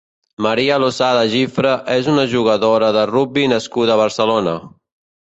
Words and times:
Maria 0.43 0.77
Losada 0.83 1.19
Gifra 1.33 1.73
és 1.97 2.09
una 2.13 2.23
jugadora 2.31 2.89
de 2.97 3.05
rugbi 3.11 3.45
nascuda 3.53 3.95
a 3.97 3.99
Barcelona. 4.01 4.57